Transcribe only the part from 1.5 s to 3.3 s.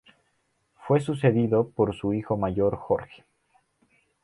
por su hijo mayor Jorge.